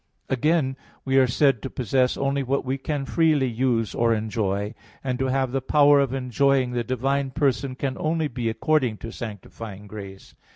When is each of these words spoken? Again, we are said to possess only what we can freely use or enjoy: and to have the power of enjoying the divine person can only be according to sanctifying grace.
Again, 0.29 0.77
we 1.05 1.19
are 1.19 1.27
said 1.27 1.61
to 1.61 1.69
possess 1.69 2.17
only 2.17 2.41
what 2.41 2.65
we 2.65 2.79
can 2.79 3.05
freely 3.05 3.45
use 3.45 3.93
or 3.93 4.15
enjoy: 4.15 4.73
and 5.03 5.19
to 5.19 5.27
have 5.27 5.51
the 5.51 5.61
power 5.61 5.99
of 5.99 6.11
enjoying 6.11 6.71
the 6.71 6.83
divine 6.83 7.29
person 7.29 7.75
can 7.75 7.95
only 7.99 8.27
be 8.27 8.49
according 8.49 8.97
to 8.97 9.11
sanctifying 9.11 9.85
grace. 9.85 10.33